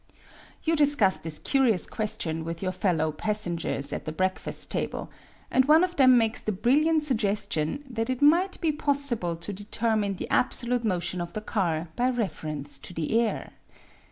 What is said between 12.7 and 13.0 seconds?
to